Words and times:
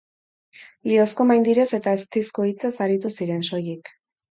Lihozko 0.91 1.27
maindirez 1.33 1.67
eta 1.79 1.95
eztizko 1.99 2.47
hitzez 2.51 2.75
aritu 2.89 3.15
ziren, 3.21 3.49
soilik. 3.53 3.97